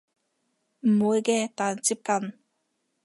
[0.79, 2.33] 唔會嘅但接近